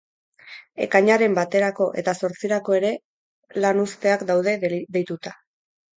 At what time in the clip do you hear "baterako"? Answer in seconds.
1.39-1.87